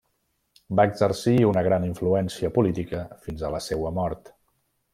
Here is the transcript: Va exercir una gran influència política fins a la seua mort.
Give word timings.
Va 0.79 0.85
exercir 0.91 1.33
una 1.49 1.63
gran 1.67 1.85
influència 1.89 2.51
política 2.57 3.03
fins 3.27 3.45
a 3.45 3.53
la 3.57 3.61
seua 3.69 3.93
mort. 4.01 4.33